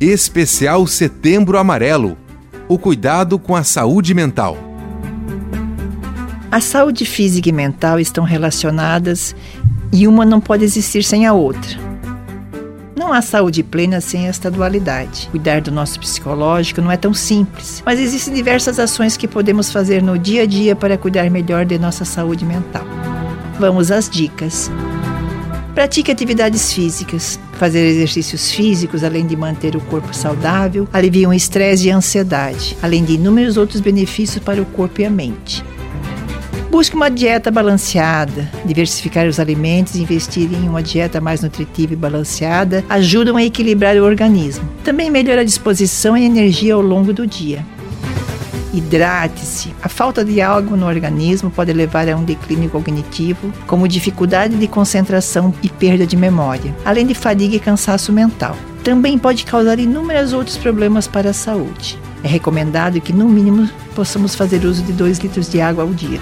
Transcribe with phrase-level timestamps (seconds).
[0.00, 2.16] Especial Setembro Amarelo
[2.66, 4.56] o cuidado com a saúde mental.
[6.50, 9.36] A saúde física e mental estão relacionadas
[9.92, 11.78] e uma não pode existir sem a outra.
[12.96, 15.28] Não há saúde plena sem esta dualidade.
[15.30, 20.02] Cuidar do nosso psicológico não é tão simples, mas existem diversas ações que podemos fazer
[20.02, 22.86] no dia a dia para cuidar melhor de nossa saúde mental.
[23.58, 24.70] Vamos às dicas.
[25.74, 27.38] Pratique atividades físicas.
[27.52, 33.04] Fazer exercícios físicos, além de manter o corpo saudável, aliviam estresse e a ansiedade, além
[33.04, 35.64] de inúmeros outros benefícios para o corpo e a mente.
[36.70, 38.50] Busque uma dieta balanceada.
[38.64, 43.96] Diversificar os alimentos e investir em uma dieta mais nutritiva e balanceada ajudam a equilibrar
[43.96, 44.68] o organismo.
[44.84, 47.64] Também melhora a disposição e energia ao longo do dia.
[48.72, 49.74] Hidrate-se.
[49.82, 54.68] A falta de água no organismo pode levar a um declínio cognitivo, como dificuldade de
[54.68, 58.56] concentração e perda de memória, além de fadiga e cansaço mental.
[58.84, 61.98] Também pode causar inúmeros outros problemas para a saúde.
[62.22, 66.20] É recomendado que, no mínimo, possamos fazer uso de 2 litros de água ao dia.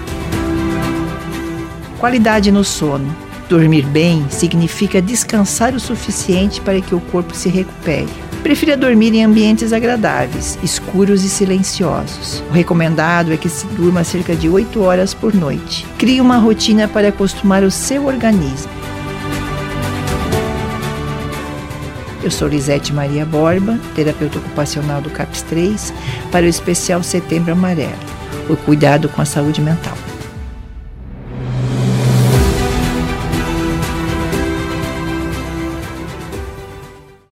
[1.99, 3.13] Qualidade no sono.
[3.49, 8.28] Dormir bem significa descansar o suficiente para que o corpo se recupere.
[8.43, 12.41] Prefira dormir em ambientes agradáveis, escuros e silenciosos.
[12.49, 15.85] O recomendado é que se durma cerca de 8 horas por noite.
[15.97, 18.71] Crie uma rotina para acostumar o seu organismo.
[22.23, 25.93] Eu sou Lisete Maria Borba, terapeuta ocupacional do CAPS 3,
[26.31, 27.93] para o especial Setembro Amarelo.
[28.49, 29.97] O cuidado com a saúde mental.